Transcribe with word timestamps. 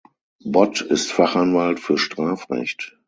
Bott 0.43 0.81
ist 0.81 1.11
Fachanwalt 1.11 1.79
für 1.79 1.99
Strafrecht. 1.99 2.97